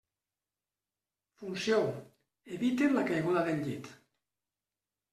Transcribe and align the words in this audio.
Funció: 1.43 1.79
eviten 2.57 2.99
la 2.99 3.07
caiguda 3.13 3.47
del 3.53 3.65
llit. 3.71 3.95